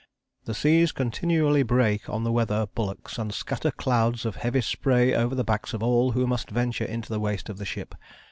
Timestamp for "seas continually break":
0.55-2.09